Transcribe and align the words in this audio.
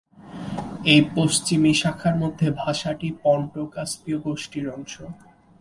এই 0.85 1.01
পশ্চিমি 1.15 1.71
শাখার 1.81 2.15
মধ্যে 2.15 2.47
ভাষাটি 2.61 3.07
পন্টো-কাস্পীয় 3.23 4.17
গোষ্ঠীর 4.25 4.65
অংশ। 4.75 4.93